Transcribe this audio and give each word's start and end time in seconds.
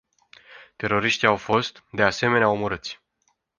Teroriștii 0.77 1.27
au 1.27 1.35
fost, 1.35 1.83
de 1.91 2.03
asemenea, 2.03 2.49
omorâți. 2.49 2.99